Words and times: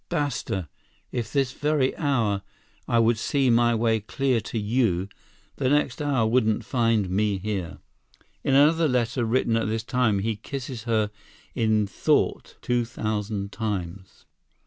Basta!—if 0.09 1.31
this 1.31 1.51
very 1.51 1.95
hour 1.95 2.41
I 2.87 2.99
could 2.99 3.19
see 3.19 3.51
my 3.51 3.75
way 3.75 3.99
clear 3.99 4.41
to 4.41 4.57
you, 4.57 5.07
the 5.57 5.69
next 5.69 6.01
hour 6.01 6.25
wouldn't 6.25 6.65
find 6.65 7.07
me 7.07 7.37
here." 7.37 7.77
In 8.43 8.55
another 8.55 8.87
letter 8.87 9.23
written 9.23 9.55
at 9.57 9.67
this 9.67 9.83
time 9.83 10.17
he 10.17 10.35
kisses 10.37 10.85
her 10.85 11.11
"in 11.53 11.85
thought 11.85 12.57
two 12.63 12.83
thousand 12.83 13.51
times." 13.51 14.25